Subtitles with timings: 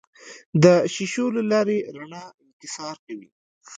[0.63, 3.29] د شیشو له لارې رڼا انکسار کوي.